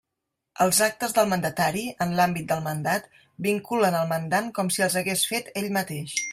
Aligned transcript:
Els 0.63 0.77
actes 0.85 1.13
del 1.17 1.29
mandatari, 1.33 1.83
en 2.07 2.15
l'àmbit 2.21 2.49
del 2.53 2.65
mandat, 2.69 3.07
vinculen 3.49 4.01
el 4.01 4.11
mandant 4.15 4.51
com 4.59 4.75
si 4.77 4.87
els 4.89 5.01
hagués 5.03 5.31
fet 5.35 5.57
ell 5.63 5.73
mateix. 5.81 6.21